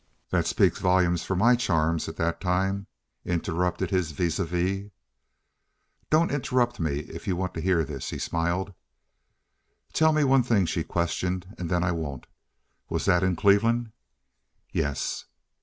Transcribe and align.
"That 0.31 0.47
speaks 0.47 0.79
volumes 0.79 1.23
for 1.23 1.35
my 1.35 1.55
charms 1.55 2.09
at 2.09 2.15
that 2.15 2.41
time," 2.41 2.87
interrupted 3.23 3.91
his 3.91 4.13
vis 4.13 4.39
a 4.39 4.45
vis. 4.45 4.89
"Don't 6.09 6.31
interrupt 6.31 6.79
me 6.79 7.01
if 7.01 7.27
you 7.27 7.35
want 7.35 7.53
to 7.53 7.61
hear 7.61 7.83
this," 7.83 8.09
he 8.09 8.17
smiled. 8.17 8.73
"Tell 9.93 10.11
me 10.11 10.23
one 10.23 10.41
thing," 10.41 10.65
she 10.65 10.83
questioned, 10.83 11.53
"and 11.59 11.69
then 11.69 11.83
I 11.83 11.91
won't. 11.91 12.25
Was 12.89 13.05
that 13.05 13.21
in 13.21 13.35
Cleveland?" 13.35 13.91
"Yes." 14.71 15.25